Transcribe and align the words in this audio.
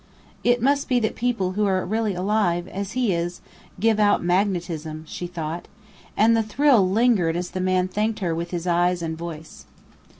"It 0.43 0.63
must 0.63 0.89
be 0.89 0.99
that 1.01 1.13
people 1.13 1.51
who're 1.51 1.85
really 1.85 2.15
alive, 2.15 2.67
as 2.67 2.93
he 2.93 3.13
is, 3.13 3.39
give 3.79 3.99
out 3.99 4.23
magnetism," 4.23 5.05
she 5.07 5.27
thought. 5.27 5.67
And 6.17 6.35
the 6.35 6.41
thrill 6.41 6.89
lingered 6.89 7.35
as 7.35 7.51
the 7.51 7.61
man 7.61 7.87
thanked 7.87 8.17
her 8.17 8.33
with 8.33 8.51
eyes 8.65 9.03
and 9.03 9.15
voice. 9.15 9.65